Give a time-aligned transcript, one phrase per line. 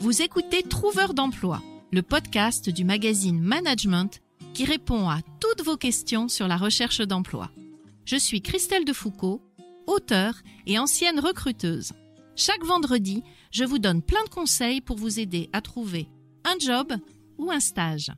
[0.00, 4.22] Vous écoutez Trouveur d'emploi, le podcast du magazine Management
[4.54, 7.50] qui répond à toutes vos questions sur la recherche d'emploi.
[8.06, 9.42] Je suis Christelle Defoucault,
[9.86, 10.36] auteure
[10.66, 11.92] et ancienne recruteuse.
[12.34, 16.08] Chaque vendredi, je vous donne plein de conseils pour vous aider à trouver
[16.44, 16.94] un job
[17.36, 18.10] ou un stage.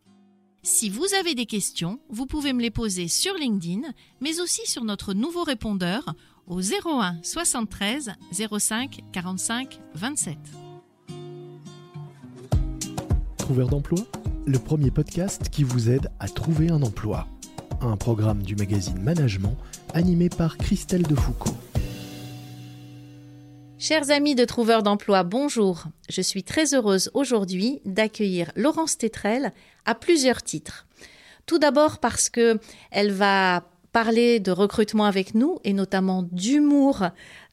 [0.62, 3.88] Si vous avez des questions, vous pouvez me les poser sur LinkedIn,
[4.20, 6.14] mais aussi sur notre nouveau répondeur
[6.46, 10.38] au 01 73 05 45 27.
[13.52, 13.98] Trouveur d'emploi,
[14.46, 17.26] le premier podcast qui vous aide à trouver un emploi.
[17.82, 19.58] Un programme du magazine Management
[19.92, 21.54] animé par Christelle Defoucault.
[23.78, 25.84] Chers amis de Trouveurs d'emploi, bonjour.
[26.08, 29.52] Je suis très heureuse aujourd'hui d'accueillir Laurence Tétrel
[29.84, 30.86] à plusieurs titres.
[31.44, 32.58] Tout d'abord parce que
[32.90, 37.04] elle va parler de recrutement avec nous et notamment d'humour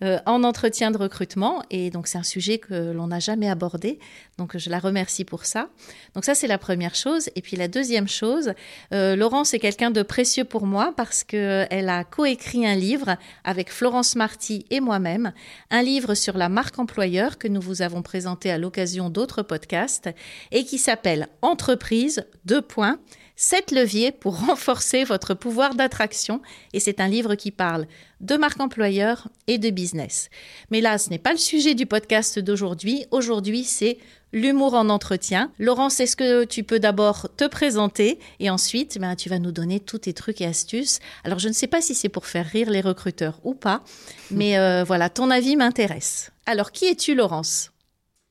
[0.03, 1.61] euh, en entretien de recrutement.
[1.69, 3.99] Et donc c'est un sujet que l'on n'a jamais abordé.
[4.37, 5.69] Donc je la remercie pour ça.
[6.15, 7.29] Donc ça c'est la première chose.
[7.35, 8.53] Et puis la deuxième chose,
[8.93, 13.69] euh, Laurence est quelqu'un de précieux pour moi parce qu'elle a coécrit un livre avec
[13.69, 15.33] Florence Marty et moi-même,
[15.71, 20.09] un livre sur la marque employeur que nous vous avons présenté à l'occasion d'autres podcasts
[20.51, 22.99] et qui s'appelle Entreprise, deux points,
[23.41, 26.41] Sept leviers pour renforcer votre pouvoir d'attraction.
[26.73, 27.87] Et c'est un livre qui parle
[28.19, 30.29] de marque employeur et de business.
[30.71, 33.05] Mais là, ce n'est pas le sujet du podcast d'aujourd'hui.
[33.11, 33.97] Aujourd'hui, c'est
[34.33, 35.53] l'humour en entretien.
[35.57, 39.79] Laurence, est-ce que tu peux d'abord te présenter et ensuite, ben, tu vas nous donner
[39.79, 40.99] tous tes trucs et astuces.
[41.23, 43.85] Alors, je ne sais pas si c'est pour faire rire les recruteurs ou pas,
[44.31, 46.33] mais euh, voilà, ton avis m'intéresse.
[46.45, 47.71] Alors, qui es-tu, Laurence?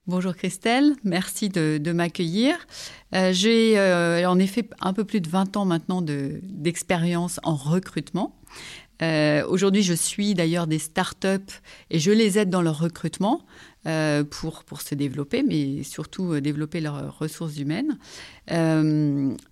[0.08, 2.56] Bonjour Christelle, merci de, m'accueillir.
[3.14, 8.34] Euh, j'ai euh, en effet un peu plus de 20 ans maintenant d'expérience en recrutement.
[9.02, 11.52] Euh, aujourd'hui, je suis d'ailleurs des startups
[11.90, 13.44] et je les aide dans leur recrutement
[14.30, 17.98] pour, pour se développer, mais surtout développer leurs ressources humaines.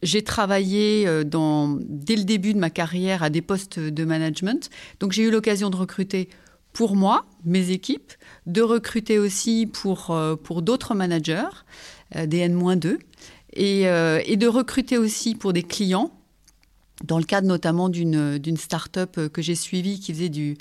[0.03, 4.69] j'ai travaillé dans, dès le début de ma carrière à des postes de management,
[5.01, 6.29] donc j'ai eu l'occasion de recruter
[6.77, 8.13] pour moi, mes équipes,
[8.45, 11.48] de recruter aussi pour, euh, pour d'autres managers,
[12.14, 12.98] euh, des N-2,
[13.55, 16.11] et, euh, et, de recruter aussi pour des clients,
[17.03, 20.59] dans le cadre notamment d'une start-up que j'ai suivie qui faisait du,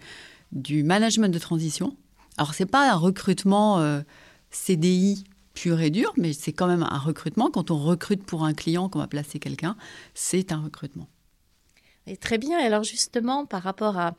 [0.54, 1.98] du management de transition.
[2.38, 4.02] Alors, ce n'est pas un recrutement
[4.52, 7.52] CDI pur et dur, mais c'est quand même un recrutement.
[7.52, 9.76] Quand on recrute pour un client, qu'on va placer quelqu'un,
[10.14, 11.10] c'est un recrutement.
[12.08, 12.60] Et très bien.
[12.60, 14.14] Alors justement, par rapport à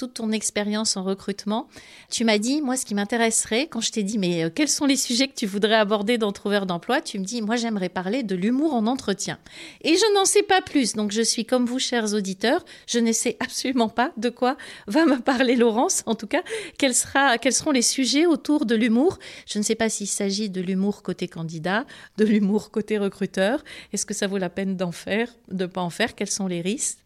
[0.00, 1.68] toute ton expérience en recrutement,
[2.08, 4.86] tu m'as dit, moi, ce qui m'intéresserait, quand je t'ai dit, mais euh, quels sont
[4.86, 8.22] les sujets que tu voudrais aborder dans Trouveur d'emploi, tu me dis, moi, j'aimerais parler
[8.22, 9.38] de l'humour en entretien.
[9.82, 10.94] Et je n'en sais pas plus.
[10.94, 14.56] Donc, je suis comme vous, chers auditeurs, je ne sais absolument pas de quoi
[14.86, 16.02] va me parler Laurence.
[16.06, 16.42] En tout cas,
[16.78, 19.18] quels, seront les sujets autour de l'humour.
[19.46, 21.84] Je ne sais pas s'il s'agit de l'humour côté candidat,
[22.16, 23.62] de l'humour côté recruteur.
[23.92, 26.14] Est-ce que ça vaut la peine d'en faire, de pas en faire?
[26.14, 27.00] Quels sont les risques?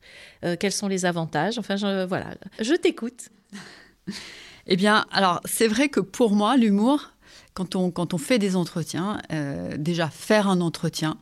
[0.45, 1.59] Euh, quels sont les avantages?
[1.59, 3.31] Enfin, je, voilà, je t'écoute.
[4.67, 7.11] eh bien, alors, c'est vrai que pour moi, l'humour,
[7.55, 11.17] quand on, quand on fait des entretiens, euh, déjà faire un entretien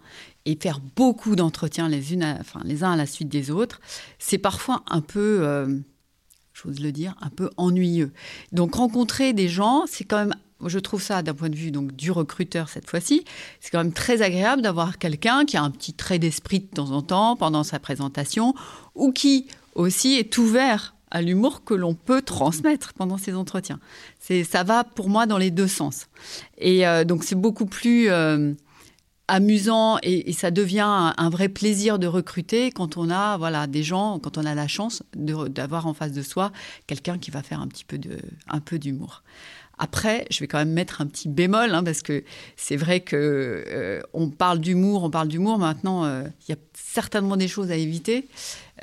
[0.44, 3.80] et faire beaucoup d'entretiens les, enfin, les uns à la suite des autres,
[4.18, 5.78] c'est parfois un peu, euh,
[6.52, 8.12] j'ose le dire, un peu ennuyeux.
[8.50, 10.34] Donc rencontrer des gens, c'est quand même
[10.64, 13.24] je trouve ça d'un point de vue donc du recruteur cette fois-ci,
[13.58, 16.92] c'est quand même très agréable d'avoir quelqu'un qui a un petit trait d'esprit de temps
[16.92, 18.54] en temps pendant sa présentation
[18.94, 23.78] ou qui aussi est ouvert à l'humour que l'on peut transmettre pendant ces entretiens.
[24.18, 26.08] C'est ça va pour moi dans les deux sens.
[26.58, 28.54] Et euh, donc c'est beaucoup plus euh,
[29.28, 34.18] amusant et, ça devient un, vrai plaisir de recruter quand on a voilà des gens,
[34.18, 36.50] quand on a la chance d'avoir en face de soi
[36.86, 38.18] quelqu'un qui va faire un petit peu de
[38.48, 39.22] un peu d'humour.
[39.78, 42.24] Après, je vais quand même mettre un petit bémol, hein, parce que
[42.56, 43.16] c'est vrai que
[43.66, 45.58] euh, on parle d'humour, on parle d'humour.
[45.58, 48.28] Maintenant, euh, il y a certainement des choses à éviter,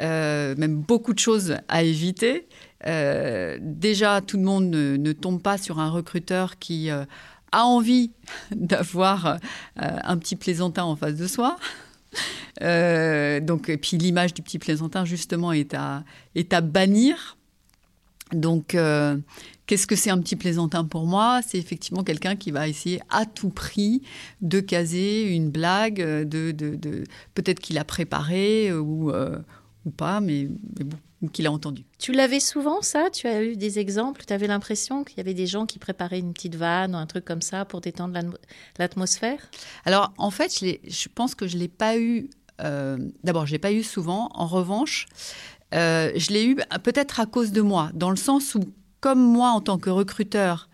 [0.02, 2.48] euh, même beaucoup de choses à éviter.
[2.86, 7.06] déjà, tout le monde ne, tombe pas sur un recruteur qui a
[7.66, 8.12] envie
[8.52, 9.38] d'avoir
[9.76, 11.58] un petit plaisantin en face de soi.
[12.60, 16.04] donc, et puis l'image du petit plaisantin, justement, est à,
[16.36, 17.38] est à bannir.
[18.34, 18.76] Donc,
[19.70, 21.42] Qu'est-ce que c'est un petit plaisantin pour moi?
[21.46, 24.02] C'est effectivement quelqu'un qui va essayer à tout prix
[24.42, 27.04] de caser une blague, de, de,
[27.36, 29.38] peut-être qu'il a préparé euh, ou, euh,
[29.86, 31.86] ou pas, mais, bon, qu'il a entendu.
[32.00, 33.12] Tu l'avais souvent, ça?
[33.14, 34.24] Tu as eu des exemples?
[34.26, 37.06] Tu avais l'impression qu'il y avait des gens qui préparaient une petite vanne ou un
[37.06, 38.20] truc comme ça pour détendre
[38.80, 39.52] l'atmosphère?
[39.86, 42.32] Alors, en fait, je, je, pense que je ne l'ai pas eu.
[42.60, 44.32] Euh, d'abord, je ne l'ai pas eu souvent.
[44.34, 45.06] En revanche,
[45.72, 48.62] je l'ai eu peut-être à cause de moi, dans le sens où
[49.02, 50.70] comme moi, en tant que recruteur,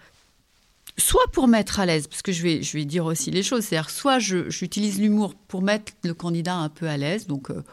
[0.98, 4.20] soit pour mettre à l'aise, parce que je vais, dire aussi les choses, c'est-à-dire soit
[4.20, 7.64] j'utilise l'humour pour mettre le candidat un peu à l'aise, donc euh,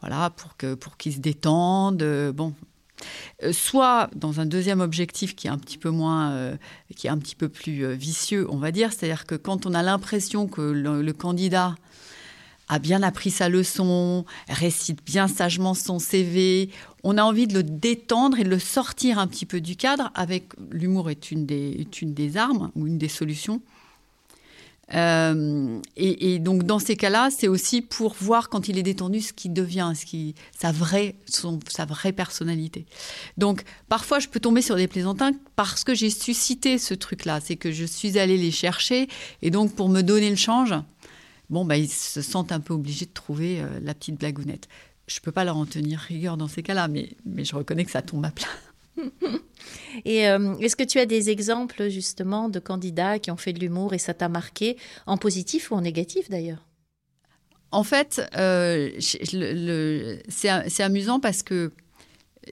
[0.00, 2.54] voilà, pour qu'il se détende, euh, bon.
[3.42, 6.56] Euh, soit dans un deuxième objectif qui est un petit peu moins,
[6.94, 9.82] qui est un petit peu plus vicieux, on va dire, c'est-à-dire que quand on a
[9.82, 11.74] l'impression que le candidat
[12.68, 16.70] a bien appris sa leçon, récite bien sagement son CV.
[17.04, 20.10] On a envie de le détendre et de le sortir un petit peu du cadre.
[20.14, 23.60] Avec l'humour est une des, une des armes ou une des solutions.
[24.94, 29.32] Euh, et, donc dans ces cas-là, c'est aussi pour voir quand il est détendu ce
[29.32, 32.86] qui devient, ce qui, sa vraie, sa vraie personnalité.
[33.36, 37.56] Donc parfois, je peux tomber sur des plaisantins parce que j'ai suscité ce truc-là, c'est
[37.56, 39.08] que je suis allée les chercher
[39.42, 40.74] et donc pour me donner le change,
[41.50, 44.68] bon, bah, ils se sentent un peu obligés de trouver euh, la petite blagounette.
[45.06, 47.84] Je ne peux pas leur en tenir rigueur dans ces cas-là, mais, mais je reconnais
[47.84, 48.48] que ça tombe à plat.
[50.04, 53.60] et euh, est-ce que tu as des exemples justement de candidats qui ont fait de
[53.60, 54.76] l'humour et ça t'a marqué,
[55.06, 56.64] en positif ou en négatif d'ailleurs?
[57.72, 61.72] En fait, euh, c'est amusant parce que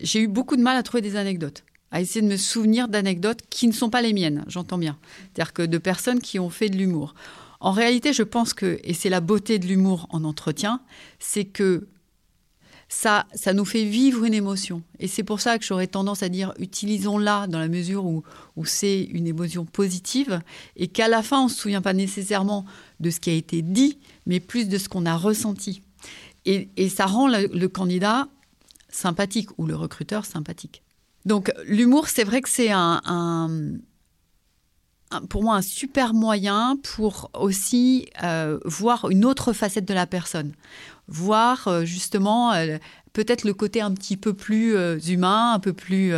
[0.01, 1.65] j'ai eu beaucoup de mal à trouver des anecdotes
[1.95, 4.99] à essayer de me souvenir d'anecdotes qui ne sont pas les miennes, j'entends bien.
[5.33, 7.15] C'est-à-dire que de personnes qui ont fait de l'humour.
[7.65, 10.83] En réalité, je pense que, et c'est la beauté de l'humour en entretien,
[11.19, 11.89] c'est que
[12.91, 14.83] ça, ça nous fait vivre une émotion.
[14.99, 18.23] Et c'est pour ça que j'aurais tendance à dire utilisons-la dans la mesure où,
[18.57, 20.43] où c'est une émotion positive
[20.77, 22.67] et qu'à la fin, on ne se souvient pas nécessairement
[23.01, 25.81] de ce qui a été dit, mais plus de ce qu'on a ressenti.
[26.45, 28.29] Et, ça rend le, candidat
[28.91, 30.83] sympathique ou le recruteur sympathique.
[31.25, 33.01] Donc l'humour, c'est vrai que c'est un
[35.29, 40.53] pour moi un super moyen pour aussi euh, voir une autre facette de la personne,
[41.09, 42.79] voir euh, justement euh,
[43.13, 44.77] peut-être le côté un petit peu plus
[45.09, 46.13] humain, un peu plus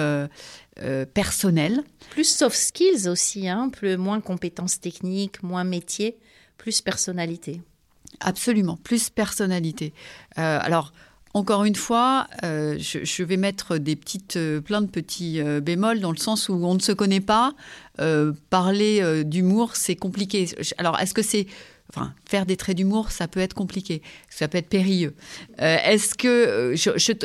[1.13, 1.83] personnel.
[2.11, 6.17] Plus soft skills aussi, hein, plus, moins compétences techniques, moins métier,
[6.57, 7.61] plus personnalité.
[8.21, 9.93] Absolument, plus personnalité.
[10.37, 10.93] alors,
[11.37, 13.99] encore une fois, euh, je, vais mettre des
[14.37, 17.53] euh, plein de petits euh, bémols dans le sens où on ne se connaît pas.
[18.51, 20.49] parler d'humour, c'est compliqué.
[20.79, 21.47] Alors, est-ce que c'est
[21.89, 25.15] Enfin, faire des traits d'humour, ça peut être compliqué, ça peut être périlleux.
[25.59, 26.75] Est-ce que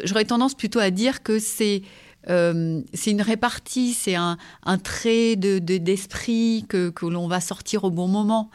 [0.04, 1.82] j'aurais tendance plutôt à dire que c'est
[2.28, 4.38] une répartie, c'est un,
[4.84, 8.52] trait d'esprit de, que, que l'on va sortir au bon moment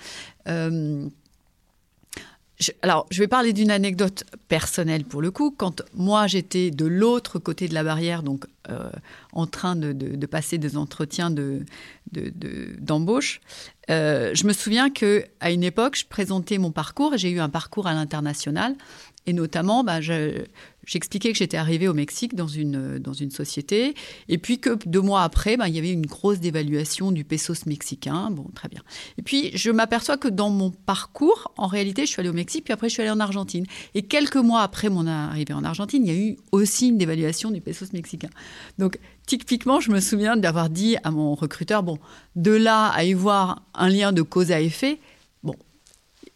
[2.82, 5.54] alors, je vais parler d'une anecdote personnelle pour le coup.
[5.56, 8.90] Quand moi j'étais de l'autre côté de la barrière, donc euh,
[9.32, 13.40] en train de, passer des entretiens d'embauche,
[13.88, 17.30] de, euh, je me souviens que à une époque, je présentais mon parcours et j'ai
[17.30, 18.74] eu un parcours à l'international.
[19.26, 20.44] Et notamment, bah, je,
[20.86, 23.94] j'expliquais que j'étais arrivée au Mexique dans une, société,
[24.28, 27.66] et puis que deux mois après, ben, il y avait une grosse dévaluation du pesos
[27.66, 28.30] mexicain.
[28.30, 28.82] Bon, très bien.
[29.18, 32.64] Et puis, je m'aperçois que dans mon parcours, en réalité, je suis allée au Mexique,
[32.64, 33.66] puis après, je suis allée en Argentine.
[33.94, 37.50] Et quelques mois après mon arrivée en Argentine, il y a eu aussi une dévaluation
[37.50, 38.30] du pesos mexicain.
[38.78, 41.98] Donc, typiquement, je me souviens d'avoir dit à mon recruteur, bon,
[42.34, 44.98] de là à y voir un lien de cause à effet,
[45.42, 45.54] bon,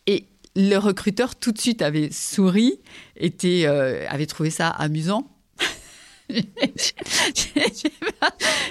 [0.07, 0.27] et
[0.57, 2.81] le recruteur tout de suite avait souri,
[3.17, 5.31] était, euh, avait trouvé ça amusant.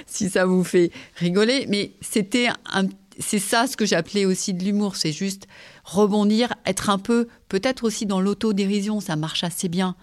[0.06, 2.48] si ça vous fait rigoler, mais c'était
[3.20, 5.46] c'est ça ce que j'appelais aussi de l'humour, c'est juste
[5.84, 9.94] rebondir, être un peu, peut-être aussi dans l'autodérision, ça marche assez bien,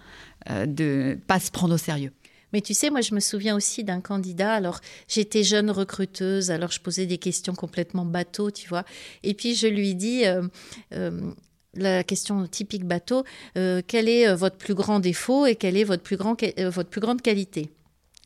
[0.50, 2.12] euh, de pas se prendre au sérieux.
[2.52, 4.52] Mais tu sais, moi, je me souviens aussi d'un candidat.
[4.52, 8.84] Alors, j'étais jeune recruteuse, alors je posais des questions complètement bateau, tu vois.
[9.22, 11.32] Et puis, je lui dis, euh,
[11.74, 13.24] la question typique bateau,
[13.56, 16.70] euh, quel est euh, votre plus grand défaut et quelle est votre plus, grand, euh,
[16.70, 17.70] votre plus grande qualité?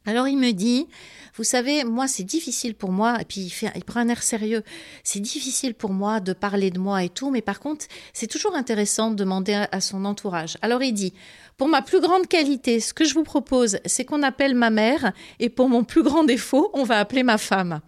[0.04, 0.88] Alors il me dit,
[1.36, 4.22] vous savez, moi c'est difficile pour moi, et puis il, fait, il prend un air
[4.22, 4.62] sérieux,
[5.04, 8.54] c'est difficile pour moi de parler de moi et tout, mais par contre c'est toujours
[8.54, 10.58] intéressant de demander à, à, son entourage.
[10.60, 11.14] Alors il dit,
[11.56, 15.12] pour ma plus grande qualité, ce que je vous propose, c'est qu'on appelle ma mère,
[15.38, 17.80] et pour mon plus grand défaut, on va appeler ma femme.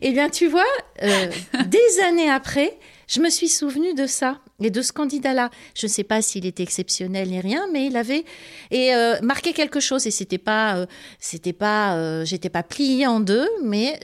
[0.00, 0.62] Eh bien tu vois,
[1.02, 2.78] des années après,
[3.10, 5.50] je me suis souvenu de ça et de ce candidat-là.
[5.74, 8.24] Je ne sais pas s'il était exceptionnel ni rien, mais il avait
[8.70, 10.06] et euh, marqué quelque chose.
[10.06, 10.86] Et c'était pas, euh,
[11.18, 13.98] c'était pas, euh, j'étais pas pliée en deux, mais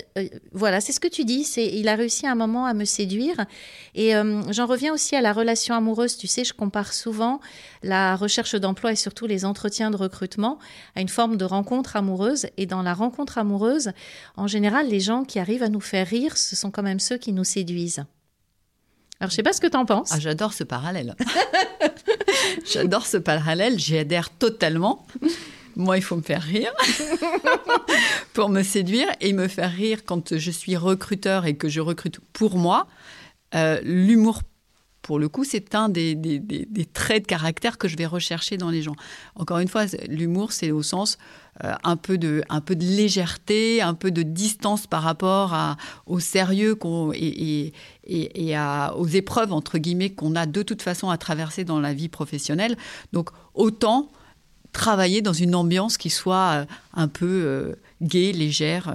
[0.51, 1.45] voilà, c'est ce que tu dis.
[1.45, 3.47] C'est, il a réussi à un moment à me séduire.
[3.95, 4.13] Et
[4.51, 6.17] j'en reviens aussi à la relation amoureuse.
[6.17, 7.41] Tu sais, je compare souvent
[7.85, 10.59] la recherche d'emploi et surtout les entretiens de recrutement
[10.97, 12.49] à une forme de rencontre amoureuse.
[12.57, 13.93] Et dans la rencontre amoureuse,
[14.37, 17.19] en général, les gens qui arrivent à nous faire rire, ce sont quand même ceux
[17.19, 18.05] qui nous séduisent.
[19.21, 20.11] Alors, je sais pas ce que tu en penses.
[20.13, 21.15] Ah, j'adore ce parallèle.
[22.73, 25.07] j'adore ce parallèle, j'y adhère totalement.
[25.75, 26.73] Moi, il faut me faire rire
[28.33, 32.19] pour me séduire et me faire rire quand je suis recruteur et que je recrute
[32.33, 32.87] pour moi.
[33.55, 34.43] Euh, l'humour
[35.07, 36.19] pour le coup, c'est un des,
[36.93, 38.97] traits de caractère que je vais rechercher dans les gens.
[39.37, 41.17] Encore une fois, l'humour, c'est au sens
[41.63, 45.57] euh, un, peu de, un peu de légèreté, un peu de distance par rapport
[46.07, 46.77] au sérieux
[47.15, 47.73] et,
[48.97, 52.77] aux épreuves, entre guillemets, qu'on a de toute façon à traverser dans la vie professionnelle.
[53.13, 54.11] Donc, autant
[54.73, 58.93] travailler dans une ambiance qui soit euh, un peu euh, gaie, légère.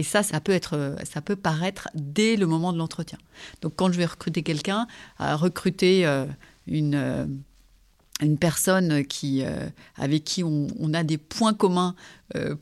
[0.00, 3.18] Et ça, ça peut, être, ça peut paraître dès le moment de l'entretien.
[3.60, 4.86] Donc quand je vais recruter quelqu'un,
[5.18, 6.06] recruter
[6.66, 7.42] une,
[8.22, 9.42] une personne qui,
[9.96, 11.94] avec qui on, a des points communs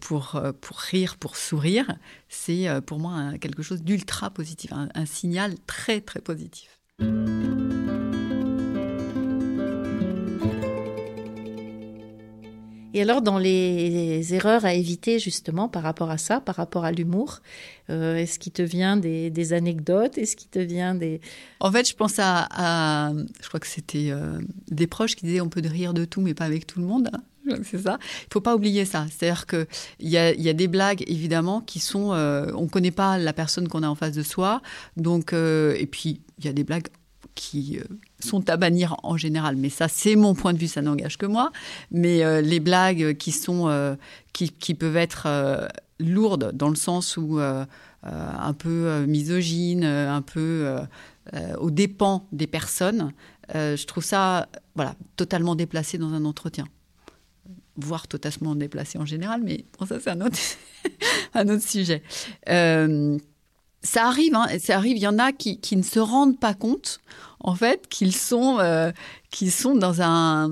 [0.00, 1.97] pour, pour rire, pour sourire,
[2.28, 6.80] c'est pour moi quelque chose d'ultra positif, un signal très très positif.
[12.95, 16.92] Et alors, dans les erreurs à éviter justement par rapport à ça, par rapport à
[16.92, 17.40] l'humour,
[17.90, 20.16] euh, est-ce qu'il te vient des, anecdotes?
[20.16, 21.21] Est-ce qu'il te vient des...
[21.61, 24.38] En fait, je pense à, je crois que c'était euh,
[24.71, 27.11] des proches qui disaient on peut rire de tout, mais pas avec tout le monde.
[27.62, 27.99] C'est ça.
[28.00, 29.07] Il faut pas oublier ça.
[29.11, 29.66] C'est-à-dire qu'il
[30.00, 32.14] y a, y a des blagues, évidemment, qui sont...
[32.14, 34.62] Euh, on ne connaît pas la personne qu'on a en face de soi.
[34.97, 36.88] Donc, et puis, il y a des blagues
[37.35, 37.78] qui
[38.20, 41.26] sont à bannir en général, mais ça c'est mon point de vue, ça n'engage que
[41.26, 41.52] moi.
[41.90, 43.94] Mais euh, les blagues qui sont euh,
[44.32, 45.66] qui, peuvent être euh,
[45.98, 50.76] lourdes dans le sens où un peu misogynes, un peu
[51.58, 53.12] aux dépens des personnes,
[53.52, 56.66] je trouve ça voilà totalement déplacé dans un entretien
[57.80, 60.37] voire totalement déplacé en général, mais bon, ça c'est un autre,
[61.34, 62.02] un autre sujet.
[63.82, 64.97] Ça arrive, hein, ça arrive.
[64.97, 67.00] Il y en a qui, qui, ne se rendent pas compte
[67.40, 68.90] en fait, qu'ils sont, euh,
[69.32, 70.50] sont dans un...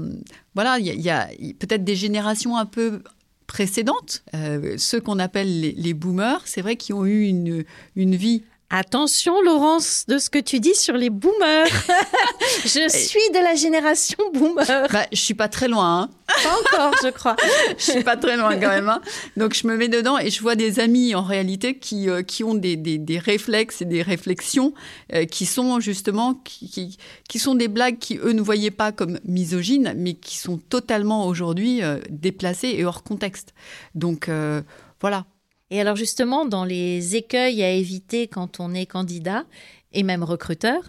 [0.55, 1.29] Voilà, il y a,
[1.59, 3.03] peut-être des générations un peu
[3.47, 7.65] précédentes, euh, ceux qu'on appelle les, les boomers, c'est vrai, qui ont eu une,
[7.95, 11.69] une vie Attention, Laurence, de ce que tu dis sur les boomers.
[12.65, 14.89] je suis de la génération boomer.
[14.93, 16.01] Bah, je suis pas très loin.
[16.03, 16.11] Hein.
[16.43, 17.37] Pas encore, je crois.
[17.79, 18.89] je suis pas très loin quand même.
[18.89, 19.01] Hein.
[19.37, 22.43] Donc je me mets dedans et je vois des amis en réalité qui, euh, qui
[22.43, 24.75] ont des, des, réflexes et des réflexions
[25.15, 29.21] euh, qui sont justement qui, qui, sont des blagues qui eux ne voyaient pas comme
[29.25, 33.55] misogynes, mais qui sont totalement aujourd'hui euh, déplacées et hors contexte.
[33.95, 34.29] Donc
[35.01, 35.25] voilà.
[35.71, 39.45] Et alors justement, dans les écueils à éviter quand on est candidat
[39.93, 40.83] et même recruteur,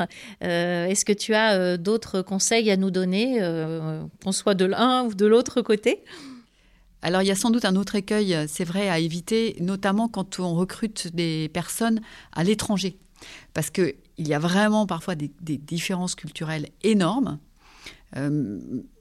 [0.43, 4.65] euh, est-ce que tu as euh, d'autres conseils à nous donner, euh, qu'on soit de
[4.65, 6.03] l'un ou de l'autre côté?
[7.01, 10.39] Alors il y a sans doute un autre écueil, c'est vrai, à éviter, notamment quand
[10.39, 12.01] on recrute des personnes
[12.33, 12.97] à l'étranger.
[13.53, 17.39] Parce qu'il y a vraiment parfois des, des différences culturelles énormes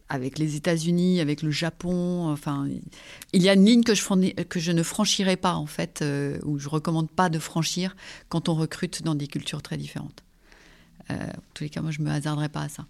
[0.08, 2.28] avec les États-Unis, avec le Japon.
[2.28, 2.68] Enfin,
[3.32, 6.68] il y a une ligne que je, ne franchirai pas, en fait, euh, ou je
[6.68, 7.96] recommande pas de franchir
[8.28, 10.22] quand on recrute dans des cultures très différentes.
[11.10, 12.86] Euh, en tous les cas, moi, je me hasarderai pas à ça.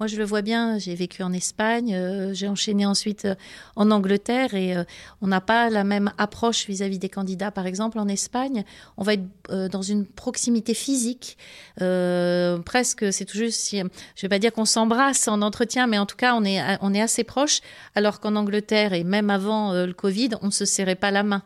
[0.00, 3.34] Moi, je le vois bien, j'ai vécu en Espagne, euh, j'ai enchaîné ensuite euh,
[3.76, 4.84] en Angleterre et euh,
[5.20, 7.50] on n'a pas la même approche vis-à-vis des candidats.
[7.50, 8.64] Par exemple, en Espagne,
[8.96, 9.24] on va être
[9.70, 11.36] dans une proximité physique,
[11.76, 13.90] presque, c'est tout juste, si, je ne
[14.22, 17.00] vais pas dire qu'on s'embrasse en entretien, mais en tout cas, on est, on est
[17.00, 17.60] assez proche,
[17.96, 21.42] alors qu'en Angleterre et même avant le Covid, on ne se serrait pas la main.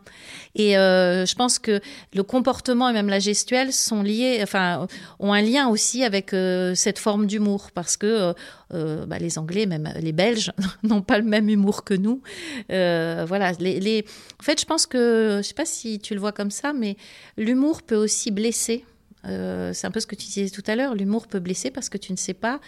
[0.55, 1.81] Et je pense que
[2.13, 4.87] le comportement et même la gestuelle sont liés, enfin,
[5.19, 6.35] ont un lien aussi avec
[6.75, 8.35] cette forme d'humour, parce que
[8.73, 12.23] euh, bah, les Anglais, même les Belges, n'ont pas le même humour que nous.
[12.71, 13.53] Euh, voilà.
[13.53, 14.05] Les,
[14.41, 16.73] En fait, je pense que, je ne sais pas si tu le vois comme ça,
[16.73, 16.97] mais
[17.37, 18.85] l'humour peut aussi blesser.
[19.27, 20.95] Euh, c'est un peu ce que tu disais tout à l'heure.
[20.95, 22.61] L'humour peut blesser parce que tu ne sais pas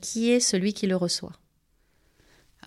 [0.00, 1.32] qui est celui qui le reçoit.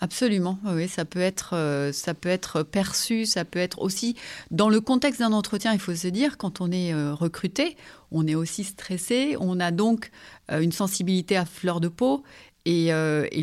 [0.03, 4.15] Absolument, oui, ça peut être, euh, ça peut être perçu, ça peut être aussi
[4.50, 5.74] dans le contexte d'un entretien.
[5.74, 7.77] Il faut se dire, quand on est euh, recruté,
[8.10, 10.10] on est aussi stressé, on a donc
[10.51, 12.24] euh, une sensibilité à fleur de peau,
[12.65, 12.91] et,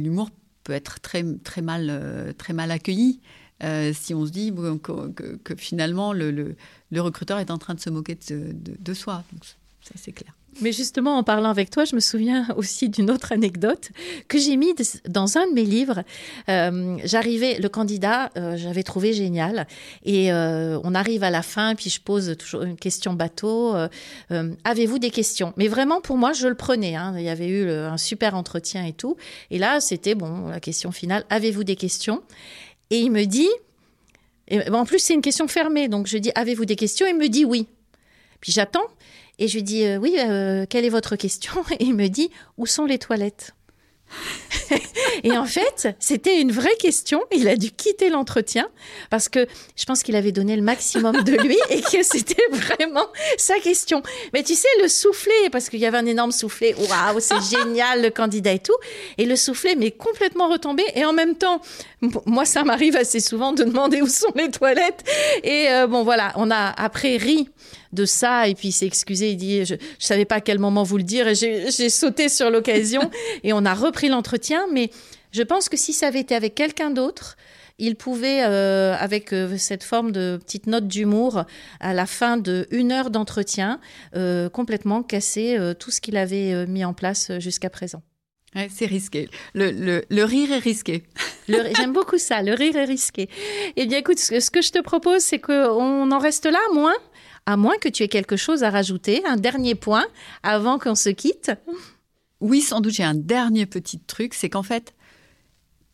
[0.01, 0.31] l'humour
[0.65, 3.21] peut être très, très mal, très mal accueilli.
[3.93, 6.57] si on se dit que, finalement le,
[6.97, 9.25] recruteur est en train de se moquer de soi.
[9.81, 10.38] ça, c'est clair.
[10.61, 13.91] Mais justement, en parlant avec toi, je me souviens aussi d'une autre anecdote
[14.27, 16.03] que j'ai mise dans un de mes livres.
[16.49, 19.67] Euh, j'arrivais, le candidat, euh, j'avais trouvé génial.
[20.05, 23.75] Et euh, on arrive à la fin, puis je pose toujours une question bateau.
[24.65, 25.53] Avez-vous des questions?
[25.57, 26.97] Mais vraiment, pour moi, je le prenais.
[26.97, 27.15] Hein.
[27.17, 29.17] Il y avait eu un super entretien et tout.
[29.51, 32.23] Et là, c'était, bon, la question finale, avez-vous des questions?
[32.91, 33.49] Et il me dit,
[34.49, 35.89] et, en plus, c'est une question fermée.
[35.89, 37.07] Donc, je dis, avez-vous des questions?
[37.07, 37.69] Il me dit oui.
[38.41, 38.87] Puis j'attends.
[39.39, 41.53] Et je lui dis, euh, oui, euh, quelle est votre question?
[41.79, 43.55] Et il me dit, où sont les toilettes?
[45.23, 47.23] Et en fait, c'était une vraie question.
[47.33, 48.69] Il a dû quitter l'entretien
[49.11, 53.07] parce que je pense qu'il avait donné le maximum de lui et que c'était vraiment
[53.37, 54.03] sa question.
[54.33, 58.03] Mais tu sais, le soufflet, parce qu'il y avait un énorme soufflet, waouh, c'est génial
[58.03, 58.77] le candidat et tout.
[59.19, 60.85] Et le soufflet m'est complètement retombé.
[60.95, 61.61] Et en même temps,
[62.27, 65.05] moi, ça m'arrive assez souvent de demander où sont les toilettes.
[65.43, 67.51] Et euh, bon, voilà, on a après ri
[67.93, 69.31] de ça et puis il s'est excusé.
[69.31, 72.29] Il dit je, ne savais pas à quel moment vous le dire et j'ai sauté
[72.29, 73.11] sur l'occasion
[73.43, 74.67] et on a repris l'entretien.
[74.73, 74.91] Mais
[75.33, 77.37] je pense que si ça avait été avec quelqu'un d'autre,
[77.81, 81.45] il pouvait, euh, avec euh, cette forme de petite note d'humour,
[81.79, 83.81] à la fin de une heure d'entretien,
[84.53, 88.03] complètement casser tout ce qu'il avait mis en place jusqu'à présent
[88.71, 89.29] c'est risqué.
[89.55, 91.05] Le, rire est risqué.
[91.49, 93.29] J'aime beaucoup ça, le rire est risqué.
[93.77, 96.95] Eh bien, écoute, ce que je te propose, c'est qu'on en reste là, moins,
[97.49, 100.05] à moins que tu aies quelque chose à rajouter, un dernier point
[100.43, 101.51] avant qu'on se quitte.
[102.41, 104.95] Oui, sans doute, j'ai un dernier petit truc, c'est qu'en fait,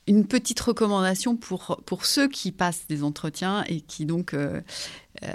[0.09, 4.61] une petite recommandation pour, pour ceux qui passent des entretiens et qui donc euh,
[5.23, 5.29] euh,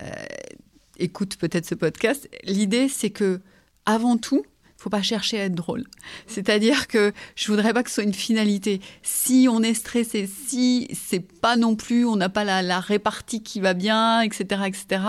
[0.98, 3.40] écoutent peut-être ce podcast, l'idée, c'est que
[3.86, 4.44] avant tout,
[4.80, 5.84] faut pas chercher à être drôle.
[6.26, 8.80] C'est-à-dire que je voudrais pas que ce soit une finalité.
[9.04, 13.60] Si on est stressé, si c'est pas non plus, on n'a pas la, répartie qui
[13.60, 15.04] va bien, etc., etc.,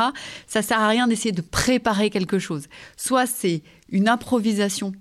[0.49, 2.67] ça sert à rien d'essayer de préparer quelque chose.
[2.97, 4.93] Soit c'est une improvisation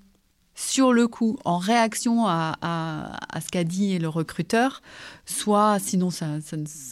[0.54, 4.82] sur le coup, en réaction à, ce qu'a dit le recruteur,
[5.26, 6.38] soit sinon ça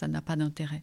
[0.08, 0.82] n'a pas d'intérêt.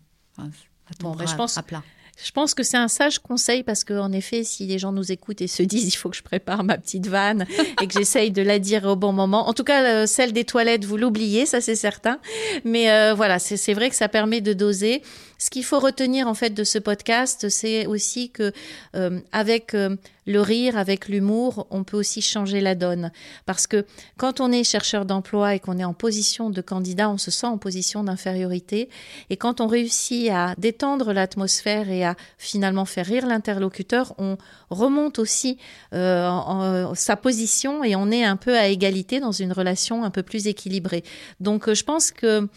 [1.01, 1.83] bon, ben, je pense, à plat.
[2.23, 5.41] Je pense que c'est un sage conseil parce qu'en effet, si les gens nous écoutent
[5.41, 7.45] et se disent il faut que je prépare ma petite vanne
[7.81, 10.45] et que j'essaye de la dire au bon moment, en tout cas euh, celle des
[10.45, 12.19] toilettes, vous l'oubliez, ça c'est certain.
[12.63, 15.01] Mais euh, voilà, c'est vrai que ça permet de doser.
[15.37, 18.53] Ce qu'il faut retenir en fait de ce podcast, c'est aussi que
[18.95, 19.95] euh, avec euh,
[20.25, 23.11] le rire, avec l'humour, on peut aussi changer la donne.
[23.45, 23.85] Parce que
[24.17, 27.47] quand on est chercheur d'emploi et qu'on est en position de candidat, on se sent
[27.47, 28.89] en position d'infériorité.
[29.29, 34.37] Et quand on réussit à détendre l'atmosphère et à finalement faire rire l'interlocuteur, on
[34.69, 35.57] remonte aussi
[35.93, 40.09] euh, en, sa position et on est un peu à égalité dans une relation un
[40.09, 41.03] peu plus équilibrée.
[41.39, 42.47] Donc je pense que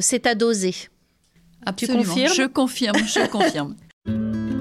[0.00, 0.74] c'est à doser.
[1.64, 2.02] Absolument.
[2.02, 2.34] Tu confirmes?
[2.34, 3.76] Je confirme, je confirme.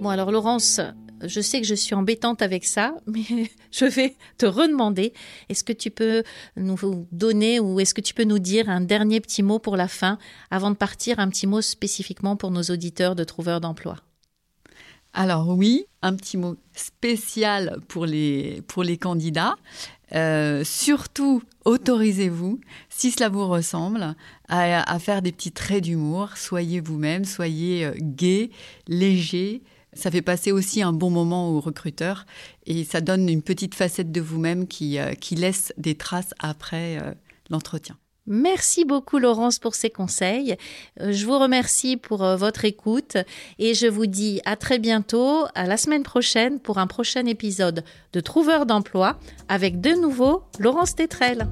[0.00, 0.80] Bon alors Laurence,
[1.22, 5.12] je sais que je suis embêtante avec ça, mais je vais te redemander,
[5.50, 6.22] est-ce que tu peux
[6.56, 9.88] nous donner ou est-ce que tu peux nous dire un dernier petit mot pour la
[9.88, 10.18] fin,
[10.50, 13.96] avant de partir, un petit mot spécifiquement pour nos auditeurs de trouveurs d'emploi?
[15.12, 19.56] Alors oui, un petit mot spécial pour les, pour les candidats.
[20.14, 22.58] Euh, surtout, autorisez-vous,
[22.88, 24.14] si cela vous ressemble,
[24.48, 26.36] à, faire des petits traits d'humour.
[26.36, 28.50] Soyez vous-même, soyez euh, gai,
[28.88, 29.62] léger.
[29.92, 32.26] Ça fait passer aussi un bon moment aux recruteurs
[32.66, 36.98] et ça donne une petite facette de vous-même qui, euh, qui laisse des traces après
[37.50, 37.96] l'entretien.
[38.26, 40.56] Merci beaucoup Laurence pour ces conseils.
[41.00, 43.16] Euh, je vous remercie pour euh, votre écoute
[43.58, 47.82] et je vous dis à très bientôt, à la semaine prochaine pour un prochain épisode
[48.12, 51.48] de Trouveur d'emploi avec de nouveau Laurence Tétrel.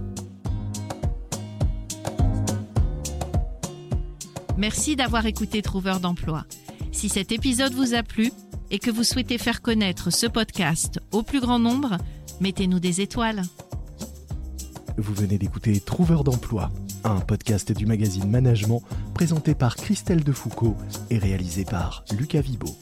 [4.57, 6.45] Merci d'avoir écouté Trouveur d'emploi.
[6.93, 8.33] Si cet épisode vous a plu
[8.71, 11.99] et que vous souhaitez faire connaître ce podcast au plus grand nombre,
[12.41, 13.43] mettez-nous des étoiles.
[14.97, 16.71] Vous venez d'écouter Trouveur d'emploi,
[17.05, 18.83] un podcast du magazine Management
[19.15, 20.77] présenté par Christelle Defoucault
[21.11, 22.77] et réalisé par Lucas Vibo.